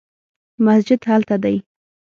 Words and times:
مسجد 0.65 0.99
هلته 1.09 1.35
دی 1.43 1.57